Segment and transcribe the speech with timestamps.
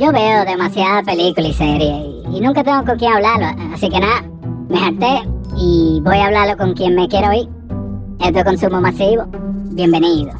[0.00, 3.48] yo veo demasiada película y serie y, nunca tengo con quién hablarlo.
[3.74, 4.22] Así que nada,
[4.70, 5.28] me harté
[5.58, 7.48] y voy a hablarlo con quien me quiera oír.
[8.18, 9.24] Esto es consumo masivo.
[9.72, 10.32] Bienvenido.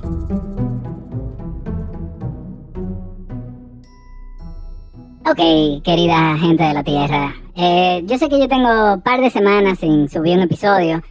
[5.26, 7.34] Ok, querida gente de la Tierra.
[7.54, 11.02] Eh, yo sé que yo tengo un par de semanas sin subir un episodio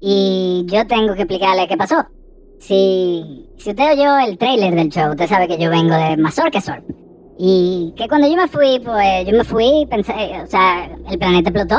[0.00, 2.04] y yo tengo que explicarle qué pasó.
[2.58, 6.60] Si, si usted oyó el trailer del show, usted sabe que yo vengo de Mazorca
[6.60, 7.05] Sorp.
[7.38, 11.50] Y que cuando yo me fui, pues yo me fui, pensé, o sea, el planeta
[11.50, 11.76] explotó.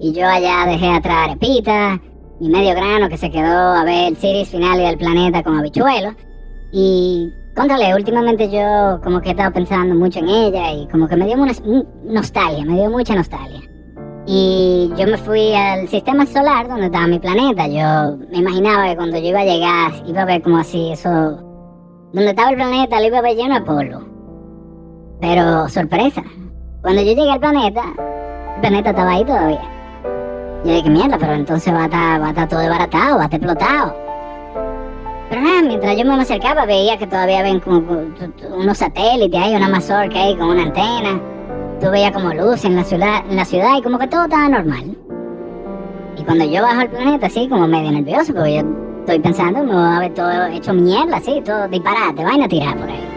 [0.00, 2.00] Y yo allá dejé atrás Arepita,
[2.40, 6.14] mi medio grano que se quedó a ver el series final del planeta con habichuelos.
[6.72, 11.16] Y, contrale, últimamente yo como que he estado pensando mucho en ella y como que
[11.16, 11.52] me dio una
[12.04, 13.60] nostalgia, me dio mucha nostalgia.
[14.26, 17.68] Y yo me fui al sistema solar donde estaba mi planeta.
[17.68, 21.08] Yo me imaginaba que cuando yo iba a llegar, iba a ver como así, eso.
[22.12, 24.15] Donde estaba el planeta, lo iba a ver lleno de polvo.
[25.20, 26.22] Pero, sorpresa,
[26.82, 27.82] cuando yo llegué al planeta,
[28.54, 29.62] el planeta estaba ahí todavía.
[30.64, 33.24] Yo dije, mierda, pero entonces va a estar, va a estar todo desbaratado, va a
[33.24, 33.96] estar explotado.
[35.28, 37.82] Pero nada, mientras yo me acercaba, veía que todavía ven como
[38.56, 41.20] unos satélites, hay una mazorca ahí con una antena
[41.80, 44.48] tú veías como luz en la ciudad, en la ciudad y como que todo estaba
[44.48, 44.96] normal.
[46.16, 48.62] Y cuando yo bajo al planeta, así como medio nervioso, porque yo
[49.00, 52.76] estoy pensando, me voy a ver todo hecho mierda, así, todo disparate, vaina a tirar
[52.76, 53.15] por ahí.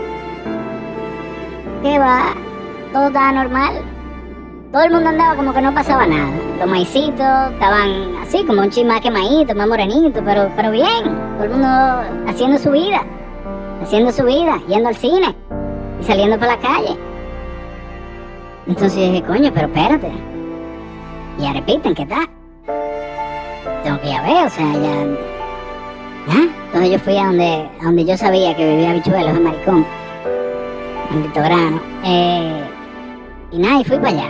[1.82, 2.34] ¿Qué va?
[2.92, 3.82] Todo estaba normal.
[4.72, 6.30] Todo el mundo andaba como que no pasaba nada.
[6.60, 11.04] Los maicitos estaban así, como un chisma quemadito, más morenito, pero, pero bien.
[11.38, 11.68] Todo el mundo
[12.28, 13.02] haciendo su vida.
[13.82, 15.34] Haciendo su vida, yendo al cine
[16.02, 16.98] y saliendo por la calle.
[18.68, 20.12] Entonces dije, coño, pero espérate.
[21.40, 22.28] Ya repiten, ¿qué tal?
[23.84, 25.08] Tengo que ir a ver, o sea, ya.
[26.28, 26.50] ¿Ya?
[26.66, 29.86] Entonces yo fui a donde, a donde yo sabía que vivía bichuelos en Maricón.
[31.12, 31.82] Maldito grano.
[32.04, 32.70] Eh,
[33.52, 34.30] y nada, y fui para allá.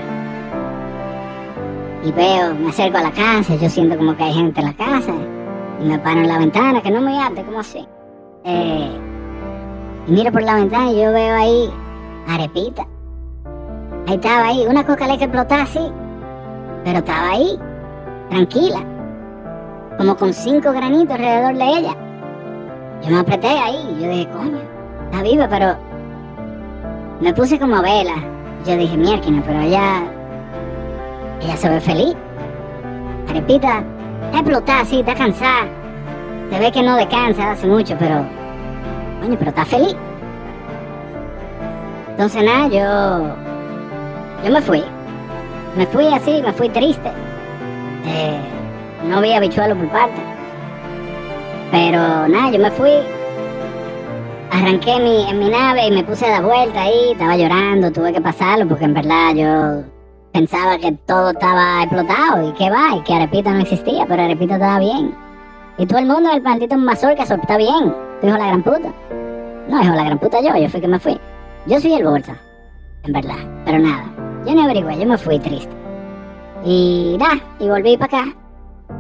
[2.04, 4.74] Y veo, me acerco a la casa, yo siento como que hay gente en la
[4.74, 5.14] casa.
[5.82, 7.86] Y me paro en la ventana, que no me arte, como así.
[8.46, 8.90] Eh,
[10.08, 11.70] y miro por la ventana y yo veo ahí
[12.28, 12.88] arepita.
[14.08, 15.92] Ahí estaba ahí, una coca que explotaba así,
[16.84, 17.60] pero estaba ahí,
[18.30, 18.84] tranquila,
[19.98, 21.96] como con cinco granitos alrededor de ella.
[23.04, 24.60] Yo me apreté ahí, yo dije, coño,
[25.06, 25.76] está viva, pero
[27.20, 28.16] me puse como vela.
[28.66, 30.04] Yo dije, mierda, pero ella,
[31.42, 32.16] ella se ve feliz.
[33.30, 33.84] Arepita,
[34.26, 35.68] está explotada así, está cansada.
[36.50, 38.26] Se ve que no descansa hace mucho, pero,
[39.22, 39.96] coño, pero está feliz.
[42.10, 43.50] Entonces nada, yo
[44.44, 44.84] yo me fui.
[45.76, 47.10] Me fui así, me fui triste.
[48.06, 48.40] Eh,
[49.08, 50.22] no vi habichuelo por parte.
[51.72, 52.92] Pero nada, yo me fui.
[54.52, 57.12] Arranqué mi, en mi nave y me puse a dar vuelta ahí.
[57.12, 59.84] Estaba llorando, tuve que pasarlo porque en verdad yo
[60.32, 64.56] pensaba que todo estaba explotado y que va, y que Arepita no existía, pero Arepita
[64.56, 65.16] estaba bien.
[65.78, 67.94] Y todo el mundo, el maldito mazorca, está bien.
[68.22, 68.94] Tu hijo la gran puta.
[69.70, 71.20] No, hijo la gran puta yo, yo fui que me fui.
[71.68, 72.36] Yo soy el bolsa,
[73.04, 74.04] en verdad, pero nada.
[74.46, 75.72] Yo no averigué, yo me fui triste.
[76.66, 78.36] Y nada, y volví para acá.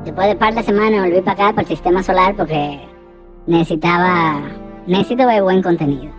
[0.05, 2.79] Después de un par de semanas volví para acá, para el sistema solar, porque
[3.47, 4.39] necesitaba,
[4.89, 6.11] necesito ver buen contenido.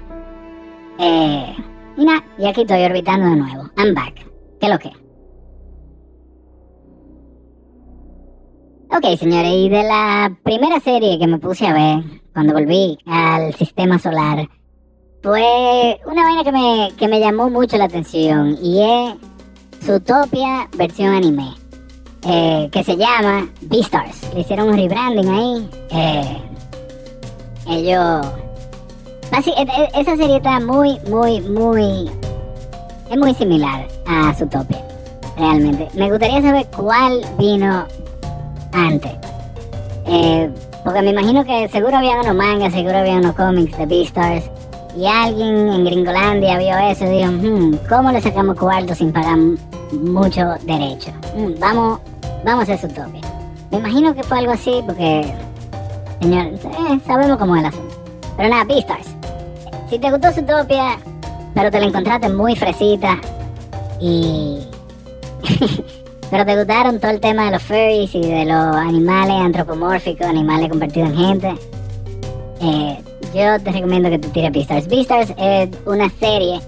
[0.98, 1.56] Eh,
[1.96, 3.70] y nada, y aquí estoy orbitando de nuevo.
[3.76, 4.26] I'm back.
[4.60, 4.88] ¿Qué lo que?
[8.92, 13.54] Ok, señores, y de la primera serie que me puse a ver cuando volví al
[13.54, 14.48] sistema solar,
[15.22, 19.14] fue una vaina que me, que me llamó mucho la atención y es
[19.84, 21.54] Zootopia versión anime.
[22.26, 24.34] Eh, que se llama Beastars.
[24.34, 25.70] Le hicieron un rebranding ahí.
[25.90, 26.42] Eh,
[27.68, 28.26] ellos.
[29.32, 32.10] Así, e, e, esa serie está muy, muy, muy.
[33.10, 34.82] Es muy similar a Zootopia.
[35.36, 35.88] Realmente.
[35.94, 37.86] Me gustaría saber cuál vino
[38.72, 39.12] antes.
[40.06, 40.50] Eh,
[40.84, 44.50] porque me imagino que seguro había unos mangas, seguro había unos cómics de Beastars
[44.96, 49.38] y alguien en Gringolandia vio eso y dijo, hmm, ¿cómo le sacamos cuarto sin pagar
[49.92, 51.12] mucho derecho?
[51.36, 52.00] Hmm, vamos,
[52.44, 53.20] vamos a hacer Zootopia.
[53.70, 55.32] Me imagino que fue algo así porque,
[56.20, 57.94] señor, eh, sabemos cómo es el asunto.
[58.36, 59.19] Pero nada, Beastars.
[59.90, 61.00] Si te gustó Zootopia,
[61.52, 63.18] pero te la encontraste muy fresita
[63.98, 64.60] y...
[66.30, 70.68] pero te gustaron todo el tema de los furries y de los animales antropomórficos, animales
[70.68, 71.54] convertidos en gente.
[72.60, 73.02] Eh,
[73.34, 74.86] yo te recomiendo que tú tires Beastars.
[74.86, 76.60] Beastars es una serie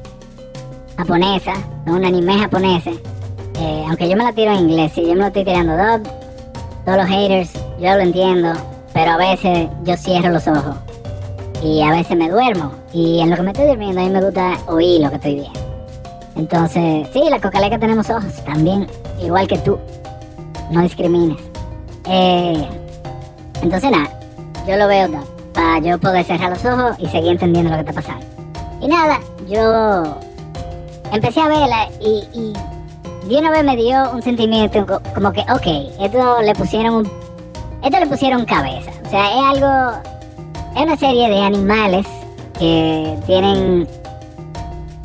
[0.96, 1.52] japonesa,
[1.86, 2.84] un anime japonés.
[2.88, 6.08] Eh, aunque yo me la tiro en inglés, si yo me lo estoy tirando dub,
[6.84, 8.52] todos los haters, yo lo entiendo,
[8.92, 10.74] pero a veces yo cierro los ojos
[11.62, 12.72] y a veces me duermo.
[12.92, 15.34] Y en lo que me estoy durmiendo, a mí me gusta oír lo que estoy
[15.34, 15.60] viendo.
[16.36, 18.86] Entonces, sí, la cocaleca tenemos ojos también,
[19.20, 19.78] igual que tú.
[20.70, 21.38] No discrimines.
[22.06, 22.66] Eh,
[23.62, 24.10] entonces, nada,
[24.66, 25.08] yo lo veo
[25.52, 28.26] para yo poder cerrar los ojos y seguir entendiendo lo que está pasando.
[28.80, 30.18] Y nada, yo
[31.12, 32.52] empecé a verla y, y
[33.28, 37.08] de una vez me dio un sentimiento como que, ok, esto le pusieron
[37.82, 38.90] esto le pusieron cabeza.
[39.04, 40.11] O sea, es algo,
[40.74, 42.06] es una serie de animales
[42.58, 43.86] que tienen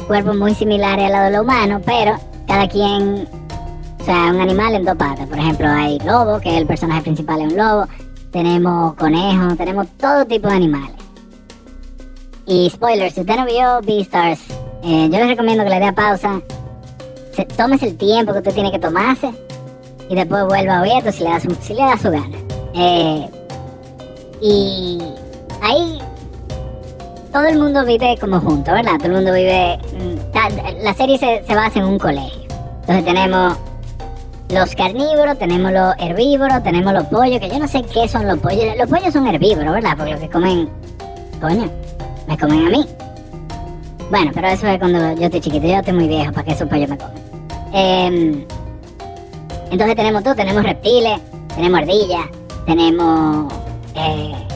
[0.08, 2.18] cuerpos muy similares al lado de lo humano, pero
[2.48, 3.28] cada quien,
[4.00, 5.28] o sea, un animal en dos patas.
[5.28, 7.86] Por ejemplo, hay lobo, que es el personaje principal, es un lobo.
[8.32, 10.96] Tenemos conejos, tenemos todo tipo de animales.
[12.46, 14.40] Y spoilers, si usted no vio Beastars,
[14.84, 16.42] eh, yo les recomiendo que le dé pausa,
[17.34, 17.46] se,
[17.86, 19.32] el tiempo que usted tiene que tomarse
[20.10, 22.38] y después vuelva a ver si le da su, si le da su gana.
[22.74, 23.30] Eh,
[24.42, 25.00] y
[25.62, 26.00] ahí
[27.32, 28.94] todo el mundo vive como junto, ¿verdad?
[28.98, 29.78] Todo el mundo vive...
[29.94, 32.42] Mm, la serie se, basa en un colegio.
[32.82, 33.58] Entonces tenemos
[34.50, 38.40] los carnívoros, tenemos los herbívoros, tenemos los pollos, que yo no sé qué son los
[38.40, 38.76] pollos.
[38.78, 39.94] Los pollos son herbívoros, ¿verdad?
[39.98, 40.70] Porque lo que comen,
[41.42, 41.70] coño,
[42.28, 42.86] me comen a mí.
[44.10, 46.68] Bueno, pero eso es cuando yo estoy chiquito, yo estoy muy viejo para que esos
[46.68, 47.18] pollos me comen.
[47.74, 48.46] Em,
[49.70, 51.20] entonces tenemos todo, tenemos reptiles,
[51.56, 52.26] tenemos ardillas,
[52.66, 53.54] tenemos
[53.96, 54.47] eh,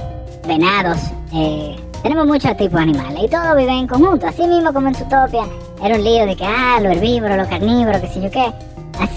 [0.47, 0.97] venados,
[1.33, 4.95] eh, tenemos muchos tipos de animales y todos viven en conjunto, así mismo como en
[4.95, 5.45] Zootopia.
[5.83, 8.51] Era un lío de que, ah, los herbívoros, los carnívoros, qué sé yo qué.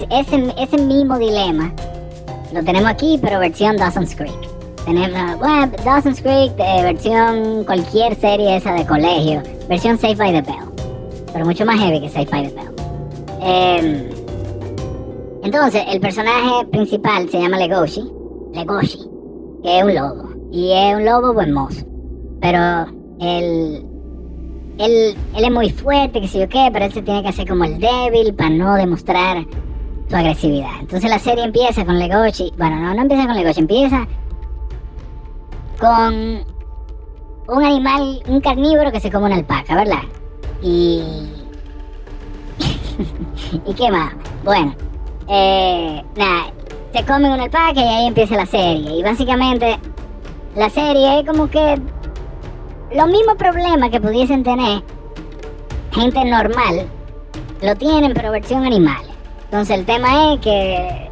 [0.09, 1.71] ese, ese mismo dilema
[2.53, 4.33] lo tenemos aquí, pero versión Dawson's Creek.
[4.85, 10.41] Tenemos, bueno, Dawson's Creek, eh, versión cualquier serie esa de colegio, versión Safe by the
[10.41, 10.69] Bell.
[11.33, 12.75] Pero mucho más heavy que Safe by the Bell.
[13.41, 14.09] Em,
[15.43, 18.09] entonces, el personaje principal se llama Legoshi.
[18.53, 18.99] Legoshi,
[19.63, 20.24] que es un lobo.
[20.55, 21.85] Y es un lobo buen mozo.
[22.39, 22.85] Pero
[23.19, 23.85] él,
[24.77, 27.45] él, él es muy fuerte, que sé yo qué, pero él se tiene que hacer
[27.45, 29.45] como el débil para no demostrar
[30.07, 30.79] su agresividad.
[30.79, 32.53] Entonces la serie empieza con Legoshi.
[32.57, 34.07] Bueno, no, no empieza con Legoshi, empieza
[35.77, 36.45] con
[37.49, 40.03] un animal, un carnívoro que se come una alpaca, ¿verdad?
[40.61, 41.03] Y.
[43.65, 44.13] ¿Y qué más?
[44.45, 44.73] Bueno,
[45.27, 46.45] eh, nada,
[46.93, 48.99] se comen una alpaca y ahí empieza la serie.
[48.99, 49.77] Y básicamente,
[50.55, 51.79] la serie es como que
[52.93, 54.81] los mismos problemas que pudiesen tener
[55.91, 56.87] gente normal,
[57.61, 59.03] lo tienen, pero versión animal.
[59.45, 61.09] Entonces el tema es que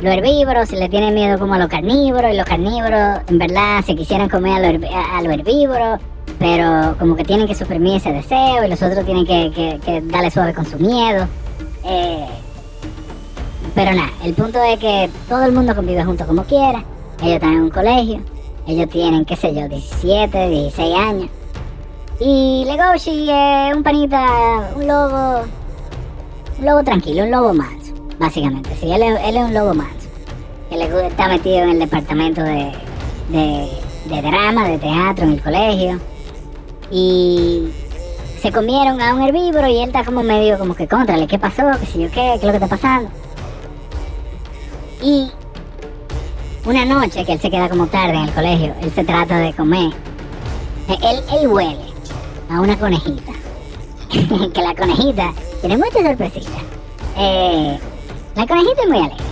[0.00, 3.82] los herbívoros se le tiene miedo como a los carnívoros y los carnívoros en verdad
[3.84, 6.00] se quisieran comer a los, herbívoros,
[6.38, 10.54] pero como que tienen que suprimir ese deseo y los otros tienen que, darle suave
[10.54, 11.26] con su miedo.
[11.84, 12.26] Eh,
[13.74, 16.84] pero nada, el punto es que todo el mundo convive junto como quiera.
[17.20, 18.20] Ellos están en un colegio,
[18.68, 21.30] ellos tienen, qué sé yo, 17, 16 años.
[22.20, 25.44] Y Legoshi es un panita, un lobo,
[26.58, 28.68] un lobo tranquilo, un lobo manso, básicamente.
[28.78, 30.08] Sí, él es, un lobo manso.
[30.70, 32.70] Él está metido en el departamento de,
[33.30, 35.98] de, drama, de teatro en el colegio.
[36.90, 37.70] Y
[38.38, 41.62] se comieron a un herbívoro y él está como medio como que contrale, ¿qué pasó?
[41.80, 42.36] ¿Qué sé yo qué?
[42.38, 43.08] ¿Qué es lo que está pasando?
[45.02, 45.30] Y
[46.64, 49.52] una noche que él se queda como tarde en el colegio, él se trata de
[49.52, 49.92] comer.
[50.88, 51.84] Eh, él, él huele
[52.50, 53.32] a una conejita.
[54.54, 56.62] que la conejita tiene muchas sorpresitas.
[57.16, 57.78] Eh,
[58.34, 59.24] la conejita es muy alegre.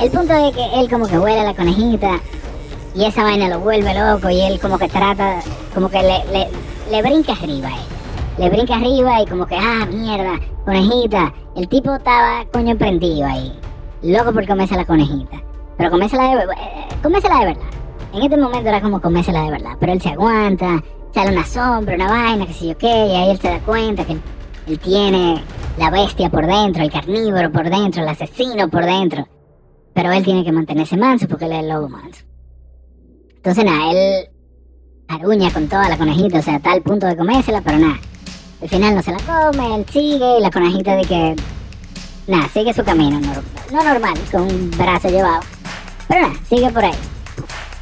[0.00, 2.20] El punto es que él como que huele a la conejita
[2.94, 5.40] y esa vaina lo vuelve loco y él como que trata,
[5.72, 6.48] como que le,
[6.90, 7.84] le, brinca arriba a él.
[8.38, 11.32] Le brinca arriba y como que, ah, mierda, conejita.
[11.54, 13.56] El tipo estaba coño prendido ahí.
[14.02, 15.40] Loco por comerse la conejita.
[15.76, 16.46] Pero comérsela de,
[17.04, 17.66] comérsela de verdad.
[18.14, 19.72] En este momento era como comérsela de verdad.
[19.78, 20.82] Pero él se aguanta,
[21.12, 24.04] sale una sombra, una vaina, que sé yo qué, y ahí él se da cuenta
[24.06, 24.12] que
[24.66, 25.42] él, tiene
[25.78, 29.28] la bestia por dentro, el carnívoro por dentro, el asesino por dentro.
[29.92, 32.22] Pero él tiene que mantenerse manso porque él es el lobo manso.
[33.36, 34.30] Entonces nada, él
[35.08, 38.00] aruña con toda la conejita, o sea, a tal punto de comérsela, pero nada.
[38.62, 41.36] Al final no se la come, él sigue y la conejita de que...
[42.26, 43.20] Nada, sigue su camino,
[43.70, 45.42] no normal, con un brazo llevado.
[46.08, 46.94] Pero nada, sigue por ahí.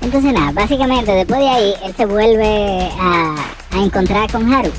[0.00, 3.36] Entonces nada, básicamente después de ahí él se vuelve a,
[3.76, 4.70] encontrar con Haru.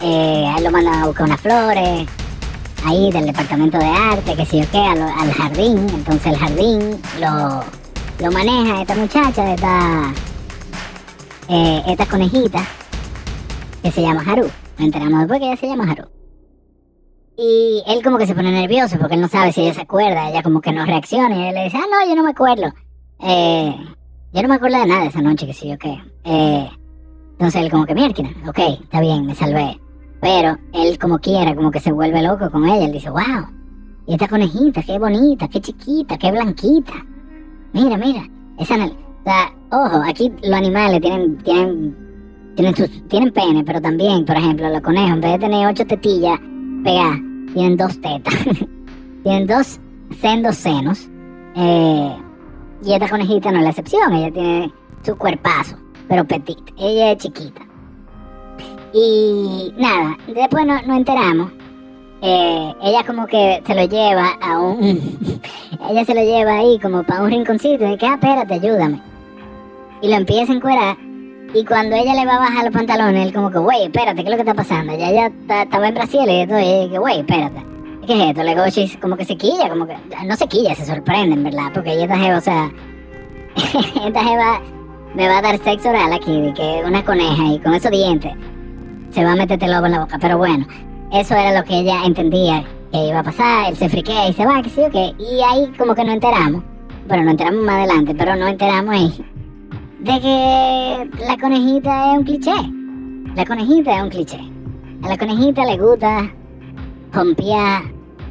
[0.00, 2.06] Eh, él lo manda a buscar unas flores,
[2.84, 5.78] ahí del departamento de arte, que sé yo qué, al, jardín.
[5.92, 7.64] Entonces el jardín lo,
[8.20, 10.12] lo maneja esta muchacha, esta,
[11.48, 12.64] eh, esta conejita,
[13.82, 14.48] que se llama Haru.
[14.78, 16.15] Me enteramos después que ella se llama Haru.
[17.38, 20.30] Y él como que se pone nervioso porque él no sabe si ella se acuerda,
[20.30, 22.72] ella como que no reacciona y él le dice, ah, no, yo no me acuerdo.
[23.20, 23.76] Eh,
[24.32, 25.84] yo no me acuerdo de nada esa noche, que sí, ok.
[26.24, 26.70] Eh,
[27.32, 29.78] entonces él como que, mierda, ok, está bien, me salvé.
[30.22, 32.86] Pero él como quiera, como que se vuelve loco con ella.
[32.86, 33.46] Él dice, wow,
[34.06, 36.94] y esta conejita, qué bonita, qué chiquita, qué blanquita.
[37.72, 38.22] Mira, mira,
[38.58, 38.76] esa...
[38.76, 41.96] O sea, ojo, aquí los animales tienen, tienen,
[42.54, 42.74] tienen,
[43.08, 46.38] tienen pene, pero también, por ejemplo, los conejos, en vez de tener ocho tetillas
[46.86, 47.20] pegadas,
[47.52, 48.34] tienen dos tetas.
[49.24, 49.80] tienen dos
[50.20, 51.08] sendos senos.
[51.56, 52.16] Eh,
[52.84, 55.76] y esta conejita no es la excepción, ella tiene su cuerpazo,
[56.08, 56.58] pero petit.
[56.78, 57.62] Ella es chiquita.
[58.92, 61.50] Y nada, después nos no enteramos.
[62.22, 64.80] Eh, ella como que se lo lleva a un...
[65.90, 69.02] ella se lo lleva ahí como para un rinconcito y que, ah, espérate, ayúdame.
[70.02, 70.96] Y lo empieza a encuerar.
[71.56, 74.24] Y cuando ella le va a bajar los pantalones, él como que, güey, espérate, ¿qué
[74.24, 74.94] es lo que está pasando?
[74.94, 77.64] Ya ella estaba en Brasil y todo, y que, güey, espérate.
[78.06, 78.42] ¿Qué es esto?
[78.42, 79.96] Le como que se quilla, como que...
[80.26, 81.70] No se quilla, se sorprenden, ¿verdad?
[81.72, 82.70] Porque ella está jeva, o sea...
[84.06, 84.60] esta jeva
[85.14, 88.34] me va a dar sexo oral aquí, de que una coneja y con esos dientes
[89.08, 90.18] se va a meterte lobo en la boca.
[90.20, 90.66] Pero bueno,
[91.10, 93.70] eso era lo que ella entendía que iba a pasar.
[93.70, 95.14] Él se friquea y se va, que sí o qué.
[95.18, 96.62] Y ahí como que no enteramos.
[97.08, 99.35] Bueno, no enteramos más adelante, pero no enteramos ahí.
[100.00, 102.54] De que la conejita es un cliché.
[103.34, 104.40] La conejita es un cliché.
[105.02, 106.30] A la conejita le gusta
[107.12, 107.82] pompear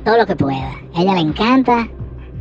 [0.03, 0.71] todo lo que pueda.
[0.93, 1.87] A ella le encanta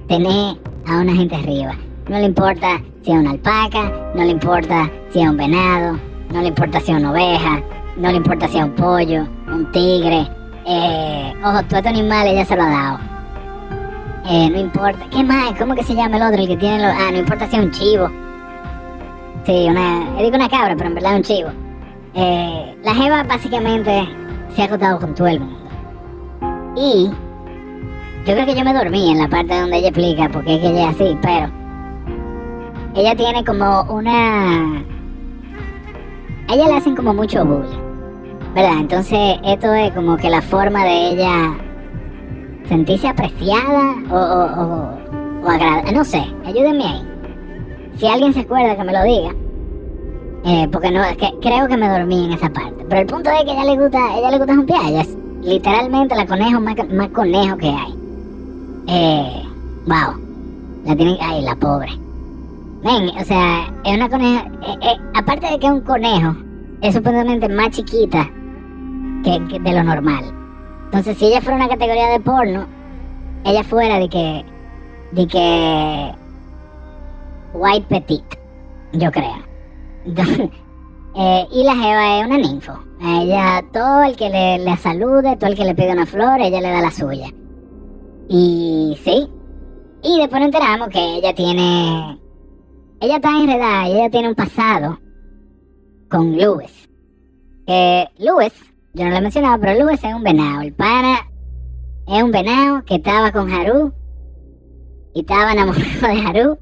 [0.09, 1.75] tener a una gente arriba.
[2.09, 5.99] No le importa si es una alpaca, no le importa si es un venado,
[6.31, 7.63] no le importa si es una oveja,
[7.97, 10.29] no le importa si es un pollo, un tigre.
[10.67, 12.99] Eh, ojo, todo este animal ella se lo ha dado.
[14.27, 15.07] Eh, no importa.
[15.11, 15.53] ¿Qué más?
[15.59, 16.43] ¿Cómo que se llama el otro?
[16.43, 16.95] El que tiene los...
[16.95, 18.24] Ah, no importa si es un chivo.
[19.45, 20.17] Sí, una...
[20.19, 21.51] Digo una cabra, pero en verdad un chivo.
[22.15, 24.09] Eh, la Jeva básicamente
[24.49, 25.69] se ha acostado con todo el mundo.
[26.77, 27.11] Y
[28.27, 30.61] yo creo que yo me dormí en la parte donde ella explica por qué es
[30.61, 31.51] que ella es así, pero
[32.95, 34.79] ella tiene como una...
[36.49, 37.79] A ella le hacen como mucho bullying,
[38.55, 38.79] ¿verdad?
[38.81, 41.55] Entonces esto es como que la forma de ella
[42.69, 45.93] sentirse apreciada o, o, o, agradable.
[45.93, 47.14] No sé, ayúdenme ahí.
[47.97, 49.35] Si alguien se acuerda que me lo diga.
[50.47, 51.01] Eh, porque no,
[51.41, 52.85] creo que me dormí en esa parte.
[52.89, 55.17] Pero el punto es que a ella le gusta, ella le gusta un Ella es
[55.43, 57.95] literalmente la conejo más, más conejo que hay.
[58.89, 59.43] Eh,
[59.87, 60.21] wow.
[60.85, 61.93] La tienen, ay, la pobre.
[62.85, 66.37] Ven, o sea, es una coneja, eh, eh, aparte de que es un conejo,
[66.83, 68.31] es supuestamente más chiquita
[69.25, 70.25] que, de lo normal.
[70.85, 72.67] Entonces, si ella fuera una categoría de porno,
[73.45, 74.45] ella fuera de que,
[75.13, 76.13] de que,
[77.55, 78.25] white petit,
[78.93, 79.55] yo creo.
[81.17, 82.79] eh, y la Jeva es una ninfo.
[83.01, 86.61] Ella, todo el que le, le salude, todo el que le pide una flor, ella
[86.61, 87.29] le da la suya.
[88.29, 89.29] Y sí.
[90.03, 92.19] Y después nos enteramos que ella tiene.
[93.01, 94.99] Ella está enredada y ella tiene un pasado
[96.11, 96.89] con Lewis.
[97.67, 98.53] Que Lewis,
[98.93, 100.63] yo no lo he mencionado, pero Lewis es un venado.
[100.63, 101.19] El pana
[102.07, 103.93] es un venado que estaba con Haru
[105.15, 106.59] y estaba enamorado de Haru.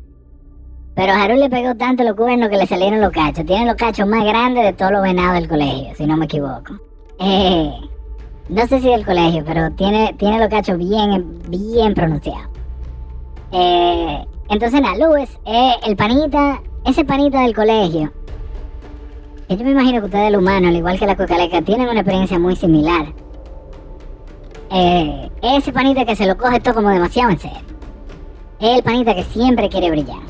[0.94, 3.46] Pero Haru le pegó tanto los cuernos que le salieron los cachos.
[3.46, 6.74] Tiene los cachos más grandes de todos los venados del colegio, si no me equivoco.
[7.18, 7.72] Eh,
[8.48, 12.48] no sé si del colegio, pero tiene, tiene los cachos bien, bien pronunciados.
[13.52, 18.12] Eh, entonces, nada, Luis es el panita, ese panita del colegio.
[19.48, 22.38] yo me imagino que ustedes, el humano, al igual que la cocaleca, tienen una experiencia
[22.38, 23.06] muy similar.
[24.70, 27.58] Eh, ese panita que se lo coge todo como demasiado en serio.
[28.60, 30.20] Es el panita que siempre quiere brillar.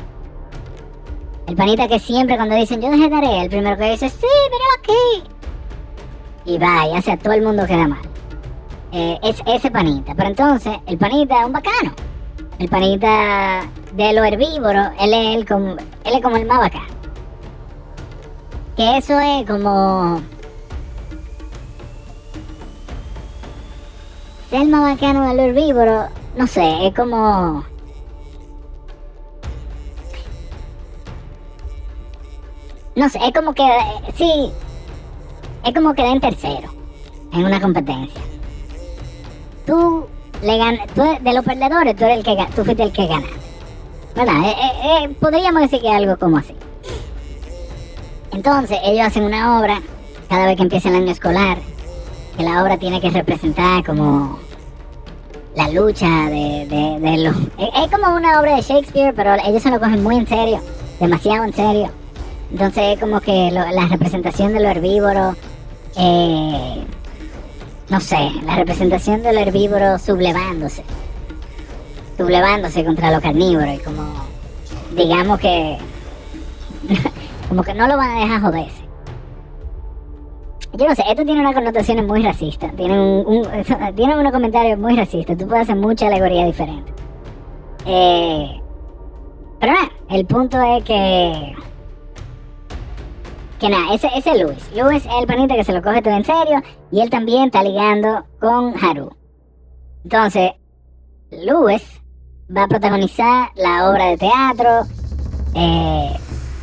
[1.52, 4.72] El panita que siempre cuando dicen yo dejé tarea, el primero que dice, sí, míralo
[4.78, 5.30] aquí
[6.46, 8.00] y va y hace a todo el mundo queda mal.
[8.90, 10.14] Eh, es ese panita.
[10.14, 11.92] Pero entonces, el panita es un bacano.
[12.58, 16.86] El panita de lo herbívoro, él es, el como, él es como el más bacano.
[18.74, 20.22] Que eso es como...
[24.48, 27.71] Ser más bacano de lo herbívoro, no sé, es como...
[32.94, 33.64] No sé, es como que...
[34.14, 34.52] Sí,
[35.64, 36.72] es como quedar en tercero
[37.32, 38.20] en una competencia.
[39.66, 40.06] Tú
[40.42, 43.36] le ganas, tú de los perdedores, tú eres el que tú fuiste el que ganaste.
[44.14, 44.42] ¿Verdad?
[44.44, 46.54] Eh, eh, eh, podríamos decir que algo como así.
[48.32, 49.80] Entonces, ellos hacen una obra
[50.28, 51.58] cada vez que empieza el año escolar,
[52.36, 54.38] que la obra tiene que representar como
[55.54, 57.36] la lucha de, de, de los...
[57.58, 60.60] Es como una obra de Shakespeare, pero ellos se lo cogen muy en serio,
[60.98, 61.90] demasiado en serio.
[62.52, 65.34] Entonces es como que la representación de lo herbívoro
[65.96, 66.84] eh,
[67.90, 70.82] no sé, la representación del herbívoro sublevándose,
[72.16, 74.02] sublevándose contra los carnívoros y como,
[74.96, 75.76] digamos que,
[77.48, 78.82] como que no lo van a dejar joderse.
[80.74, 82.74] Yo no sé, esto tiene unas connotaciones muy racistas.
[82.76, 83.46] Tiene, un,
[83.94, 85.36] tiene unos comentarios muy racistas.
[85.36, 86.90] Tú puedes hacer mucha alegoría diferente.
[87.84, 88.58] Eh,
[89.60, 91.54] pero nada, el punto es que.
[93.62, 94.72] Que nada, ese, es Luis.
[94.74, 96.60] Luis es el panita que se lo coge todo en serio.
[96.90, 99.14] Y él también está ligando con Haru.
[100.02, 100.54] Entonces,
[101.30, 102.02] Luis
[102.54, 104.80] va a protagonizar la obra de teatro.
[105.54, 106.10] Eh,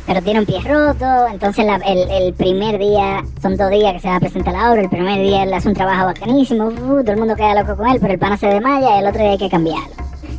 [0.06, 4.16] pero tiene un pie roto, entonces el, primer día, son dos días que se va
[4.16, 7.36] a presentar la obra, el primer día él hace un trabajo bacanísimo, todo el mundo
[7.36, 9.48] queda loco con él, pero el pana se desmaya y el otro día hay que
[9.48, 9.94] cambiarlo.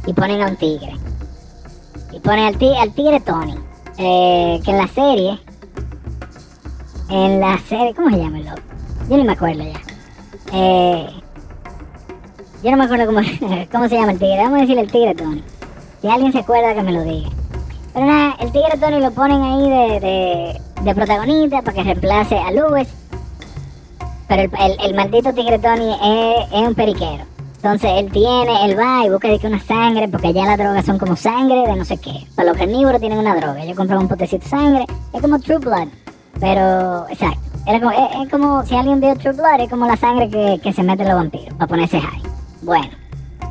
[0.06, 0.94] Y ponen a un tigre.
[2.12, 3.56] Y ponen al, tigre, tigre Tony,
[3.98, 5.40] eh, que en la serie,
[7.12, 8.62] en la serie, ¿cómo se llama el loco?
[9.10, 9.82] Yo ni me acuerdo ya.
[10.54, 11.10] Eh,
[12.64, 13.06] yo no me acuerdo
[13.72, 15.44] cómo, se llama el tigre, vamos a decirle el tigre Tony.
[16.02, 17.30] Si alguien se acuerda que me lo diga.
[17.94, 22.52] Pero nada, el tigre Tony lo ponen ahí de, de, protagonista para que reemplace a
[22.52, 22.88] Lewis.
[24.30, 27.26] Pero el, el, maldito tigre Tony es, es, un periquero.
[27.58, 30.86] Entonces él tiene, él va y busca de que una sangre, porque allá las drogas
[30.86, 32.26] son como sangre de no sé qué.
[32.36, 33.66] Para los carnívoros tienen una droga.
[33.66, 34.86] Yo compré un potecito de sangre.
[35.14, 35.90] Es como True Blood.
[36.40, 37.42] Pero, exacto.
[37.68, 41.04] Es, como si alguien vio True Blood, es como la sangre que, que se mete
[41.04, 42.22] los vampiros para ponerse high.
[42.64, 42.90] Bueno,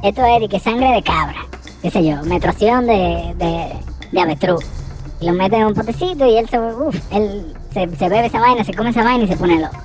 [0.02, 1.46] esto es de que sangre de cabra.
[1.82, 3.72] Qué sé yo, menstruación de, de
[4.12, 4.64] de avestruz.
[5.20, 8.64] Y lo mete en un potecito y él se, uf, él se, bebe esa vaina,
[8.64, 9.76] se come esa vaina y se pone loco.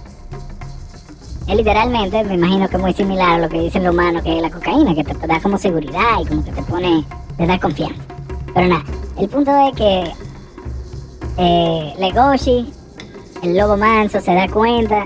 [1.47, 4.37] Es literalmente, me imagino que es muy similar a lo que dicen los humanos, que
[4.37, 7.03] es la cocaína, que te da como seguridad y como que te pone,
[7.37, 8.01] te da confianza.
[8.53, 8.83] Pero nada,
[9.19, 10.11] el punto es que
[11.37, 12.73] eh, Legoshi,
[13.45, 15.05] el lobo manso, se da cuenta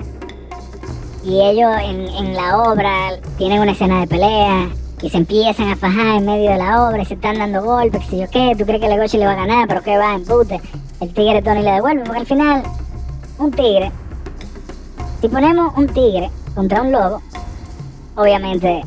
[1.26, 4.70] y ellos en, la obra tienen una escena de pelea
[5.02, 8.02] y se empiezan a fajar en medio de la obra y se están dando golpes,
[8.02, 10.16] que si yo qué, tú crees que Legoshi le va a ganar, pero que va,
[10.16, 10.62] en pute.
[11.02, 12.64] El tigre Tony le devuelve, porque al final,
[13.38, 13.92] un tigre,
[15.22, 17.22] si ponemos un tigre contra un lobo,
[18.16, 18.84] obviamente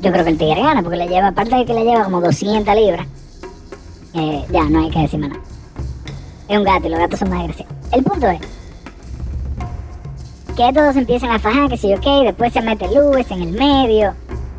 [0.00, 2.20] yo creo que el tigre gana, porque le lleva, aparte de que le lleva como
[2.20, 3.06] 200 libras,
[4.14, 5.38] eh, ya no hay que decir nada.
[6.48, 7.72] Es un gato y los gatos son más agresivos.
[7.92, 8.40] El punto es
[10.58, 13.42] que todos empiezan a fajar, que si yo qué, y después se mete Luis en
[13.42, 14.12] el medio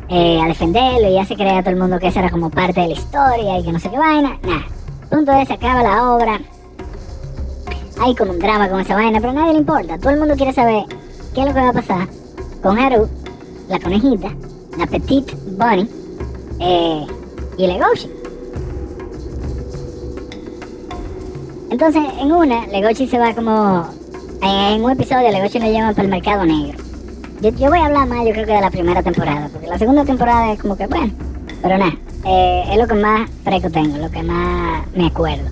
[0.08, 2.80] eh, a defenderlo y ya se crea todo el mundo que esa era como parte
[2.80, 4.38] de la historia y que no sé qué vaina.
[4.42, 4.64] Nada.
[5.10, 6.40] Punto es, se acaba la obra.
[8.00, 9.98] Hay como un drama con esa vaina, pero a nadie le importa.
[9.98, 10.84] Todo el mundo quiere saber
[11.34, 12.08] qué es lo que va a pasar
[12.62, 13.06] con Haru,
[13.68, 14.30] la conejita,
[14.78, 15.86] la Petite Bunny
[16.60, 17.06] eh,
[17.58, 18.10] y Legoshi.
[21.68, 23.99] Entonces, en una, Legoshi se va como.
[24.42, 26.78] En un episodio, Legoshi lo llevan para el mercado negro.
[27.42, 30.04] Yo, voy a hablar más, yo creo que de la primera temporada, porque la segunda
[30.04, 31.12] temporada es como que, bueno,
[31.60, 31.92] pero nada,
[32.24, 35.44] eh, es lo que más fresco tengo, lo que más me acuerdo.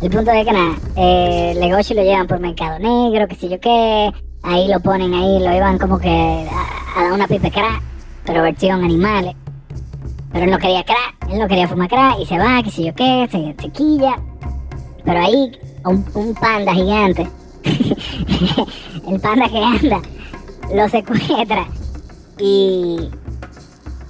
[0.00, 4.10] El punto es que nada, eh, lo llevan por Mercado Negro, que si yo qué,
[4.42, 7.82] ahí lo ponen ahí, lo llevan como que a, dar una pipe crack,
[8.24, 9.34] pero versión animales.
[10.32, 12.84] Pero él no quería crack, él no quería fumar crack y se va, que si
[12.84, 14.16] yo qué, se, quilla.
[15.04, 15.52] Pero ahí,
[15.84, 17.28] un panda gigante,
[19.08, 20.00] el panda que anda
[20.74, 21.66] lo secuestra
[22.38, 23.10] y,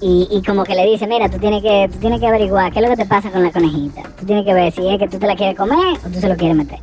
[0.01, 2.83] y, como que le dice, mira, tú tienes, que, tú tienes que averiguar qué es
[2.83, 4.01] lo que te pasa con la conejita.
[4.19, 6.27] Tú tienes que ver si es que tú te la quieres comer o tú se
[6.27, 6.79] lo quieres meter.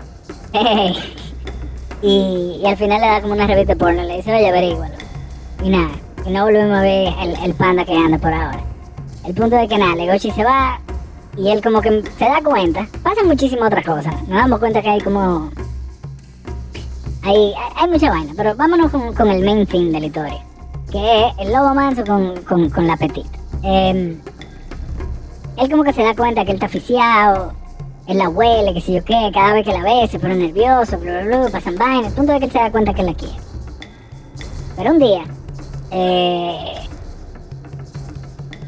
[2.03, 4.95] y, al final le da como una revista porno, le dice, oye, averígualo.
[5.63, 5.91] Y nada,
[6.25, 8.61] y no volvemos a ver el, el panda que anda por ahora.
[9.27, 10.81] El punto es que nada, Legoshi se va
[11.37, 12.87] y él como que se da cuenta.
[13.03, 14.15] Pasan muchísimas otras cosas.
[14.29, 15.51] Nos damos cuenta que hay como
[17.31, 20.43] hay, mucha vaina, pero vámonos con, el main thing de la historia,
[20.91, 23.39] que es el lobo manso con, con, la petita.
[23.63, 24.21] Em,
[25.57, 27.53] él como que se da cuenta que él está aficiado,
[28.07, 30.99] él la huele, que si yo qué, cada vez que la ve se pone nervioso,
[30.99, 33.07] bla, bla, bla, pasan vainas, el punto de que él se da cuenta que él
[33.07, 33.37] la quiere.
[34.77, 35.25] Pero un día,
[35.91, 36.75] eh,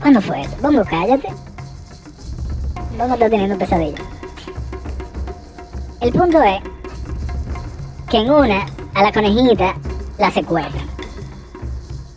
[0.00, 0.56] ¿cuándo fue esto?
[0.60, 1.28] Vamos, cállate.
[2.98, 3.98] Vamos a estar teniendo pesadilla.
[6.00, 6.60] El punto es
[8.12, 9.74] que en una, a la conejita
[10.18, 10.86] la secuestran.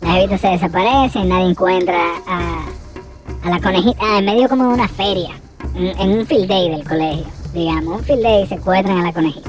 [0.02, 2.66] La jevita se desaparece, nadie encuentra a,
[3.42, 5.30] a la conejita, ah, en medio como de una feria,
[5.74, 9.48] en, un field day del colegio, digamos, un field day secuestran a la conejita.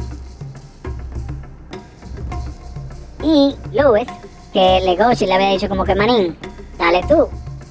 [3.24, 4.08] Y Luis,
[4.54, 6.38] que Legoshi le había dicho como que manín,
[6.80, 7.28] dale tú.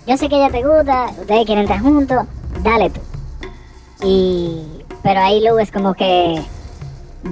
[0.07, 2.27] Yo sé que ella te gusta, ustedes quieren estar juntos,
[2.62, 3.01] dale tú.
[4.03, 4.67] Y
[5.03, 6.43] pero ahí Luis como que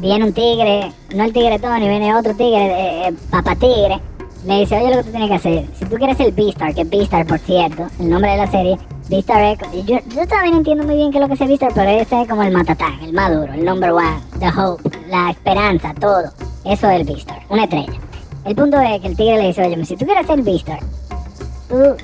[0.01, 4.01] viene un tigre, no el tigre Tony, viene otro tigre, eh, eh, papá tigre,
[4.47, 6.85] le dice, oye lo que tú tienes que hacer, si tú quieres el Beastar, que
[6.85, 8.79] Beastar por cierto, el nombre de la serie,
[9.09, 11.91] Beastar es, yo, yo no entiendo muy bien qué es lo que es Beastar, pero
[11.91, 16.25] ese es como el matatán, el maduro, el number one, the hope, la esperanza, todo,
[16.65, 17.93] eso es el Beastar, una estrella.
[18.45, 20.81] El punto es que el tigre le dice, oye, si tú quieres ser Beastar,
[21.69, 21.97] tú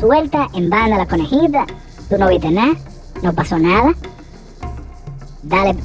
[0.00, 1.66] suelta en banda a la conejita,
[2.08, 2.74] tú no viste nada,
[3.22, 3.94] no pasó nada,
[5.42, 5.76] dale,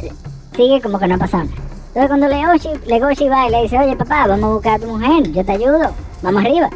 [0.54, 1.52] sigue como que no pasó nada.
[1.88, 4.88] Entonces cuando Legoshi, Legoshi va y le dice, oye papá, vamos a buscar a tu
[4.88, 6.70] mujer, yo te ayudo, vamos arriba.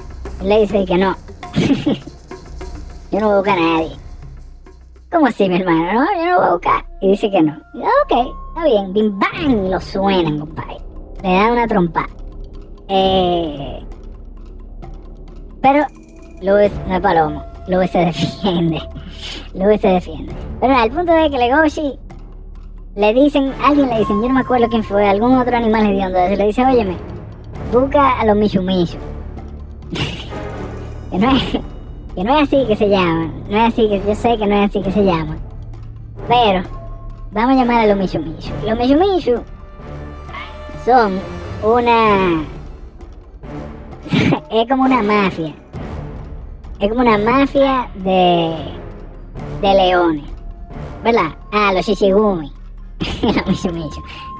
[0.44, 1.16] Le dice que no.
[3.12, 3.98] yo no voy a buscar a nadie.
[5.12, 5.94] ¿Cómo así, mi hermano?
[5.94, 6.86] No, yo no voy a buscar.
[7.02, 7.58] Y dice que no.
[7.74, 8.94] Y, ok, está bien.
[8.94, 9.20] Bim
[9.66, 10.78] y lo suenan, compadre.
[11.24, 12.08] Le dan una trompa.
[12.90, 13.80] Eh,
[15.62, 15.86] pero
[16.42, 17.44] Luis no es palomo.
[17.68, 18.82] Luis se defiende.
[19.56, 20.36] Luis se defiende.
[20.60, 22.00] Pero nada, el punto es que Legoshi
[22.98, 26.36] le dicen, alguien le dicen, yo no me acuerdo quién fue, algún otro animal le
[26.36, 26.98] le dice, óyeme,
[27.72, 28.60] busca a los Mishu.
[31.12, 31.44] que, no es,
[32.16, 34.56] que no es así que se llaman, no es así que, yo sé que no
[34.56, 35.38] es así que se llaman.
[36.28, 36.64] Pero,
[37.32, 38.20] vamos a llamar a los Mishu.
[38.66, 39.44] Los Mishu
[40.84, 41.20] son
[41.62, 42.42] una...
[44.50, 45.54] es como una mafia.
[46.80, 48.56] Es como una mafia de...
[49.62, 50.26] de leones.
[51.04, 51.36] ¿Verdad?
[51.52, 52.57] Ah, los Shishigumi.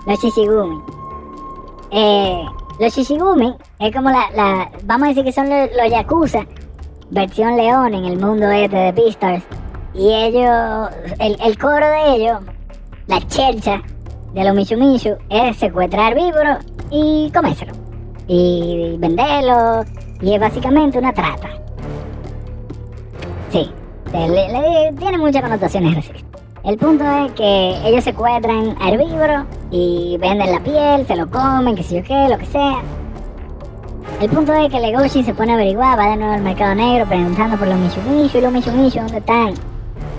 [0.06, 0.82] Los Shishigumi.
[1.92, 2.46] Eh,
[2.80, 6.46] los Shishigumi es como la, la, Vamos a decir que son los, Yakuza,
[7.10, 9.44] versión león en el mundo este de Beastars.
[9.94, 10.90] Y ellos.
[11.20, 12.40] El, el coro de ellos,
[13.08, 13.82] la chercha
[14.34, 16.58] de los Mishu es secuestrar víboros
[16.92, 17.74] y comérselo.
[18.28, 19.84] Y venderlo.
[20.22, 21.50] Y es básicamente una trata.
[23.50, 23.72] Sí.
[24.12, 26.27] tiene muchas connotaciones racistas.
[26.68, 31.78] El punto es que ellos secuestran a herbívoros y venden la piel, se lo comen,
[31.78, 32.82] que sé yo qué, lo que sea.
[34.20, 37.06] El punto es que Legoshi se pone a averiguar, va de nuevo al mercado negro
[37.06, 38.02] preguntando por los Mishu
[38.38, 39.54] y los Mishu, ¿dónde están?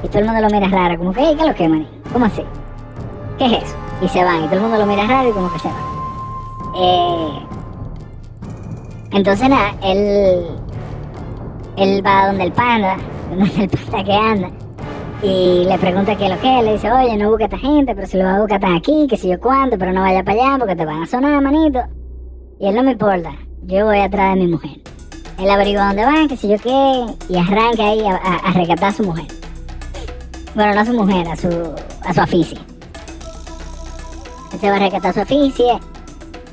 [0.02, 1.86] Y todo el mundo lo mira raro, como que, ¿qué lo que, maní?
[2.14, 2.42] ¿Cómo así?
[3.36, 3.76] ¿Qué es eso?
[4.00, 5.76] Y se van, y todo el mundo lo mira raro y como que se van.
[6.76, 7.46] Eh...
[9.10, 10.46] Entonces nada, él,
[11.76, 12.96] él va donde el panda,
[13.36, 14.50] donde el panda que anda,
[15.22, 17.94] y le pregunta qué es lo que le dice, oye, no busques a esta gente,
[17.94, 20.40] pero si lo va a buscar aquí, que si yo cuánto, pero no vaya para
[20.40, 21.80] allá porque te van a sonar, manito.
[22.60, 24.78] Y él no me importa, yo voy atrás de mi mujer.
[25.38, 29.02] Él averigua dónde van, que si yo qué, y arranca ahí a, rescatar a su
[29.04, 29.26] mujer.
[30.54, 31.48] Bueno, no a su mujer, a su,
[32.04, 32.58] a su aficie.
[34.52, 35.78] Él se va a rescatar a su aficie,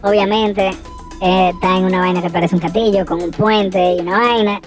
[0.01, 0.69] obviamente
[1.21, 4.62] eh, está en una vaina que parece un castillo, con un puente y una vaina.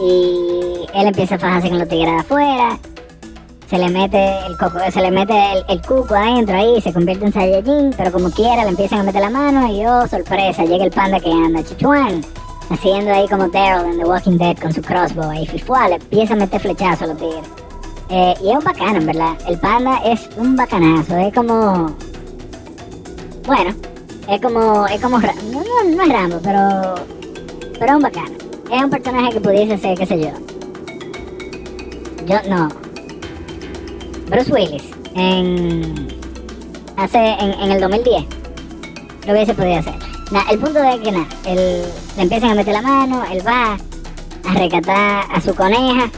[0.00, 2.78] Y él empieza a fajarse con los tigres de afuera
[3.68, 5.34] se le mete el coco, se le mete
[5.68, 9.20] el, cuco adentro ahí, se convierte en Saiyajin, pero como quiera le empiezan a meter
[9.20, 12.20] la mano y oh sorpresa, llega el panda que anda, Chichuan,
[12.70, 16.34] haciendo ahí como Daryl en The Walking Dead con su crossbow ahí, fifua, le empieza
[16.34, 17.48] a meter flechazos a los tigres.
[18.08, 19.36] Eh, y es un bacano, en verdad.
[19.48, 21.96] El panda es un bacanazo, es como.
[23.44, 23.74] Bueno,
[24.28, 24.86] es como.
[24.86, 25.18] Es como.
[25.18, 26.94] No, no, es Rambo, pero.
[27.72, 28.36] Pero es un bacano.
[28.72, 30.30] Es un personaje que pudiese ser, qué sé yo.
[32.26, 32.85] Yo no.
[34.26, 34.82] Bruce Willis
[35.14, 36.08] en
[36.96, 38.24] hace en, el 2010
[39.26, 39.94] lo hubiese podido hacer.
[40.50, 41.84] el punto es que nada, él
[42.16, 43.76] le empiezan a meter la mano, él va
[44.48, 46.10] a rescatar a su coneja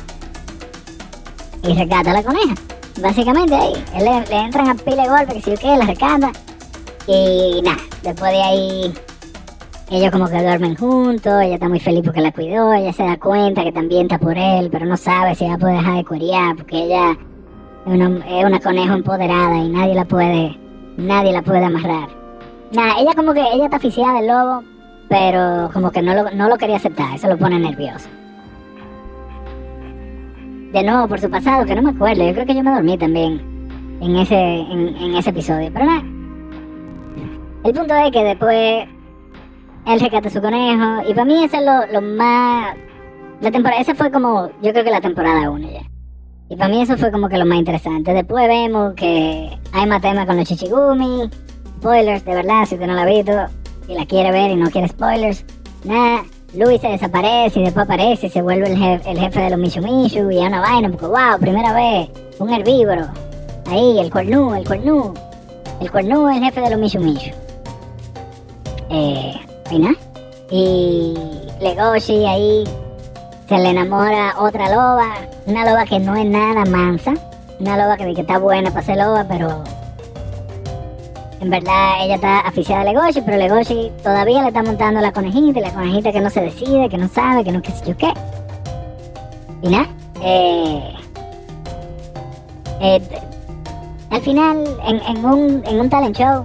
[1.63, 2.55] y rescata a la coneja.
[3.01, 6.33] Básicamente ahí, él le, entran a pile de golpe, que si yo qué, la rescata
[7.07, 8.95] y nada, después de ahí
[9.91, 13.19] ellos como que duermen juntos, ella está muy feliz porque la cuidó, ella se da
[13.19, 16.05] cuenta que también está por él, pero no sabe si va a poder dejar de
[16.05, 17.17] cuerear porque ella
[17.95, 20.59] es una conejo empoderada y nadie la puede,
[20.97, 22.09] nadie la puede amarrar.
[22.73, 24.63] Nada, ella como que, ella está aficiada del lobo,
[25.09, 28.09] pero como que no lo, no lo quería aceptar, eso lo pone nervioso.
[30.73, 32.99] De nuevo, por su pasado, que no me acuerdo, yo creo que yo me dormí
[32.99, 33.41] también
[34.03, 36.03] en ese, en, ese episodio, pero nada.
[37.65, 38.87] El punto es que después
[39.87, 42.77] él rescata su conejo, y para mí eso es lo, lo más...
[43.41, 45.98] La temporada, esa fue como, yo creo que la temporada 1 ya.
[46.51, 48.13] Y para mí eso fue como que lo más interesante.
[48.15, 51.29] Después vemos que hay más temas con los Chichigumi.
[51.79, 53.33] Spoilers, de verdad, si usted no la ha visto
[53.87, 55.45] y la quiere ver y no quiere spoilers.
[55.85, 60.31] Nada, Luis se desaparece y después aparece y se vuelve el, jefe, de los Mishu
[60.31, 62.09] y ya una vaina, porque wow, primera vez,
[62.39, 63.07] un herbívoro.
[63.67, 65.15] Ahí, el cornú, el cornú.
[65.81, 67.01] El cornú es el jefe de los Mishu.
[68.91, 69.35] Eh,
[69.71, 69.95] y nada.
[70.51, 71.15] Y
[71.61, 72.65] Legoshi ahí
[73.49, 75.07] se le enamora otra loba,
[75.47, 77.15] una loba que no es nada mansa,
[77.59, 79.65] una loba que, que está buena para ser loba, pero
[81.41, 85.61] en verdad ella está aficiada a Legoshi, pero Legoshi todavía le está montando la conejita
[85.61, 87.97] y la conejita que no se decide, que no sabe, que no qué sé yo
[87.97, 88.13] qué.
[89.63, 89.87] Y nada,
[90.23, 90.95] eh,
[92.81, 93.01] eh,
[94.11, 96.45] al final en, un, en un talent show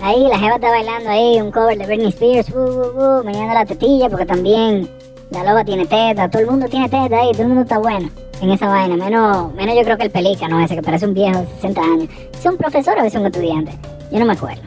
[0.00, 3.64] Ahí la jeva está bailando ahí un cover de Britney Spears, uh, uh, uh, la
[3.64, 4.88] tetilla, porque también
[5.30, 8.08] la loba tiene teta, todo el mundo tiene teta ahí, todo el mundo está bueno
[8.40, 8.96] en esa vaina.
[8.96, 12.08] Menos, menos yo creo que el pelícano ese, que parece un viejo de 60 años.
[12.32, 13.72] ¿Es un profesor o es un estudiante?
[14.12, 14.62] Yo no me acuerdo.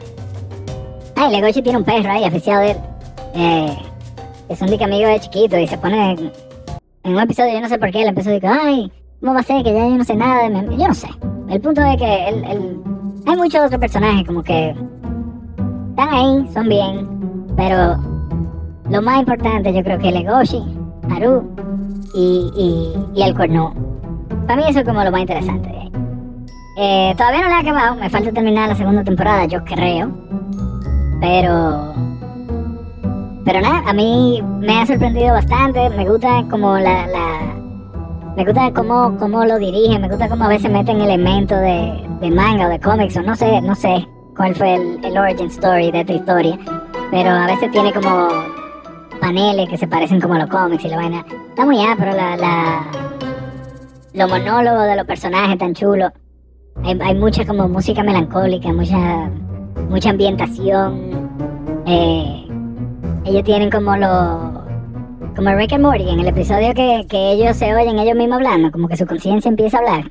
[1.16, 2.76] Ay, Legochi tiene un perro ahí, oficial de él.
[3.34, 3.78] Eh,
[4.48, 7.78] es un dique amigo de chiquito y se pone en un episodio, yo no sé
[7.78, 10.04] por qué, le empezó a decir, ay, ¿cómo va a ser que ya yo no
[10.04, 11.08] sé nada de Yo no sé.
[11.48, 12.44] El punto es que el...
[13.26, 14.74] hay muchos otros personajes como que
[15.90, 17.08] están ahí, son bien,
[17.56, 18.09] pero
[18.90, 20.62] lo más importante yo creo que Legoshi,
[21.10, 21.48] Haru
[22.14, 23.74] y, y, el cuerno.
[24.46, 25.90] Para mí eso es como lo más interesante
[26.76, 30.10] eh, todavía no le he acabado, me falta terminar la segunda temporada, yo creo.
[31.20, 31.94] Pero
[33.44, 35.90] pero nada, a mí me ha sorprendido bastante.
[35.90, 37.06] Me gusta como la.
[37.06, 37.54] la
[38.36, 42.30] me gusta cómo, cómo lo dirige, me gusta cómo a veces meten elementos de, de
[42.30, 46.00] manga o de cómics, no sé, no sé cuál fue el, el origin story de
[46.00, 46.58] esta historia.
[47.10, 48.28] Pero a veces tiene como
[49.20, 51.24] paneles que se parecen como a los cómics y la vaina.
[51.48, 52.86] Está muy pero la, la,
[54.14, 56.10] los monólogos de los personajes tan chulos.
[56.82, 59.30] Hay, hay mucha como música melancólica, mucha,
[59.88, 61.30] mucha ambientación.
[61.86, 62.46] Eh,
[63.24, 64.60] ellos tienen como lo
[65.36, 68.70] como Rick and Morty en el episodio que, que ellos se oyen ellos mismos hablando,
[68.72, 70.04] como que su conciencia empieza a hablar.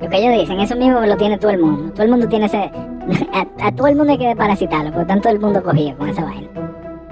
[0.00, 1.92] Lo que ellos dicen, eso mismo lo tiene todo el mundo.
[1.92, 2.70] Todo el mundo tiene ese.
[3.60, 6.48] A, todo el mundo hay que parasitarlo, porque todo el mundo cogido con esa vaina.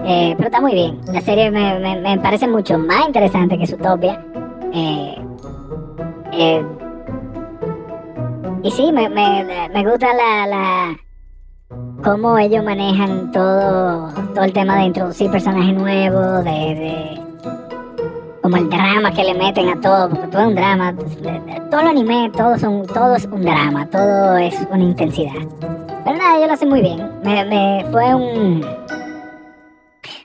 [0.05, 1.01] Eh, pero está muy bien.
[1.07, 3.77] La serie me, me, me, parece mucho más interesante que su
[4.75, 5.17] Eh,
[6.33, 6.65] eh,
[8.63, 10.97] y sí, me, me, gusta la, la,
[12.03, 17.21] cómo ellos manejan todo, todo el tema de introducir personajes nuevos, de, de
[18.43, 20.95] como el drama que le meten a todo, porque todo es un drama,
[21.71, 25.33] todo el anime, todo, son, todo es un drama, todo es una intensidad.
[26.05, 27.09] Pero nada, ellos lo hacen muy bien.
[27.23, 28.65] Me fue un...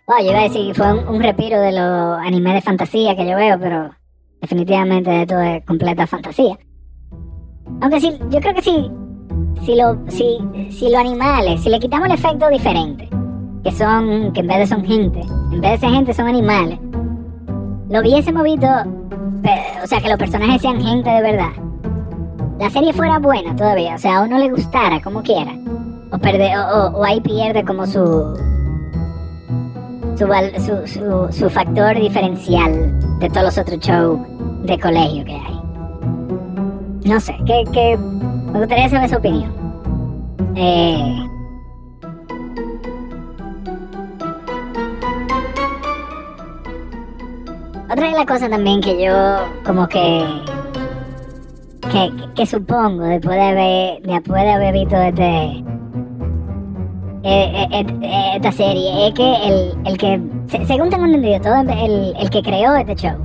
[0.07, 3.27] Bueno, yo iba a decir, fue un, un respiro de los animes de fantasía que
[3.27, 3.91] yo veo, pero
[4.39, 6.57] definitivamente esto es completa fantasía.
[7.81, 8.89] Aunque sí, yo creo que sí,
[9.65, 10.39] si, lo, si,
[10.71, 13.09] si los animales, si le quitamos el efecto diferente,
[13.65, 15.19] que son, que en vez de son gente,
[15.51, 16.79] en vez de ser gente son animales,
[17.89, 21.51] lo hubiésemos visto, o sea, que los personajes sean gente de verdad,
[22.57, 25.51] la serie fuera buena todavía, o sea, a uno le gustara como quiera,
[26.13, 28.55] o, perder, o, ahí pierde como su
[30.17, 34.19] su, su, su, factor diferencial de todos los otros shows
[34.63, 35.61] de colegio que hay.
[37.05, 39.53] No sé, ¿qué, qué, me gustaría saber su opinión.
[40.55, 41.27] Eh,
[47.91, 49.13] otra de las cosas también que yo
[49.63, 50.25] como que
[51.91, 55.63] que, que, supongo de haber después de haber visto este
[57.29, 60.21] eh, eh, esta serie es que el, el que
[60.65, 63.17] según tengo entendido todo el, el que creó este show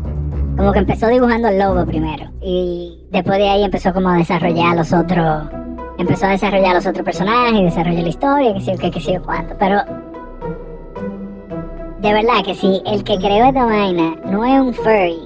[0.56, 4.76] como que empezó dibujando el logo primero y después de ahí empezó como a desarrollar
[4.76, 5.44] los otros,
[5.98, 9.12] empezó a desarrollar los otros personajes, y desarrolló la historia, que sé yo que sé
[9.14, 9.82] yo cuánto, pero
[12.00, 15.20] de verdad que si el que creó esta vaina no es un furry,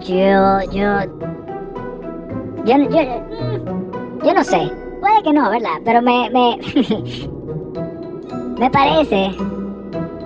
[0.00, 1.00] yo, yo,
[2.64, 5.80] yo, yo, yo no sé, puede que no, ¿verdad?
[5.84, 6.58] Pero me, me,
[8.58, 9.30] me parece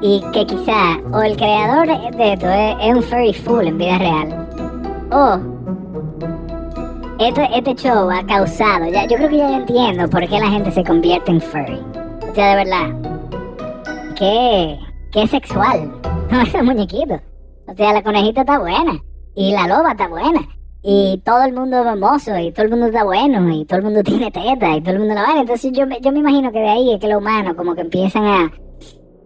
[0.00, 4.48] y que quizá o el creador de esto es, un furry full en vida real
[5.12, 5.38] o
[7.18, 10.72] este, este show ha causado, ya, yo creo que ya entiendo por qué la gente
[10.72, 11.80] se convierte en furry.
[12.28, 13.12] O sea, de verdad,
[14.16, 14.78] qué,
[15.12, 15.92] qué sexual,
[16.30, 17.20] no ese muñequito.
[17.68, 19.00] O sea, la conejita está buena
[19.36, 20.40] y la loba está buena
[20.82, 23.84] y todo el mundo es hermoso y todo el mundo está bueno y todo el
[23.84, 26.58] mundo tiene teta y todo el mundo la va Entonces yo, yo me imagino que
[26.58, 28.52] de ahí es que los humanos como que empiezan a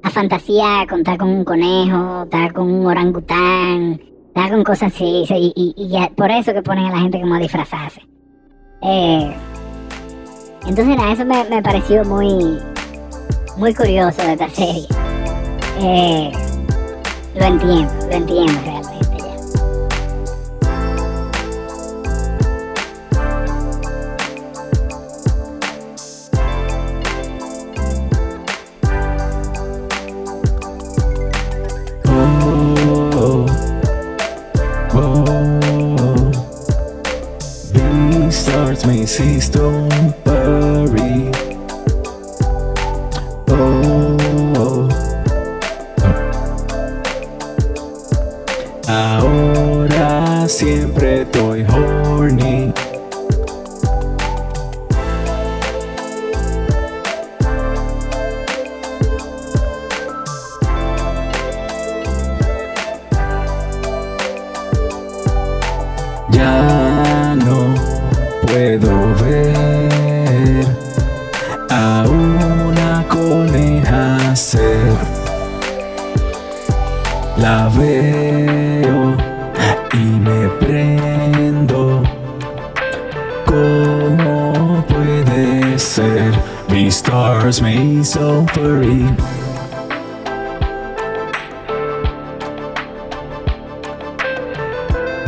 [0.06, 5.52] a fantasía contar con un conejo, estar con un orangután, estar con cosas así, y,
[5.56, 8.02] y, y, por eso que ponen a la gente como a disfrazarse.
[8.82, 9.34] Eh,
[10.64, 12.58] entonces nada, eso me, me, pareció muy,
[13.56, 14.86] muy curioso de esta serie.
[15.80, 16.30] Eh,
[17.34, 19.15] lo entiendo, lo entiendo realmente.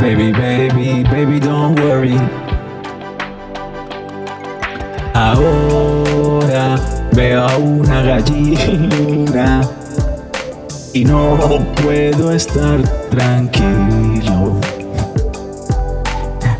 [0.00, 2.16] Baby, baby, baby, don't worry.
[5.12, 6.76] Ahora
[7.12, 9.60] veo a una gallina
[10.92, 11.36] y no
[11.82, 12.80] puedo estar
[13.10, 14.60] tranquilo.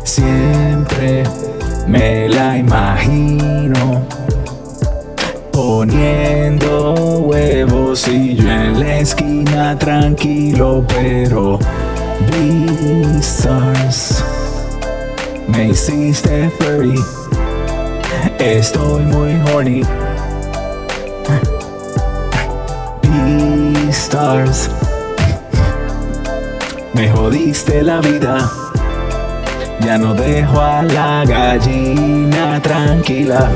[0.03, 1.23] Siempre
[1.87, 4.05] me la imagino
[5.53, 11.57] poniendo huevos y yo en la esquina tranquilo, pero
[12.27, 14.23] Beastars
[15.47, 16.95] me hiciste furry.
[18.39, 19.83] Estoy muy horny.
[23.01, 24.69] Beastars
[26.93, 28.49] me jodiste la vida.
[29.81, 33.49] Ya no dejo a la gallina tranquila.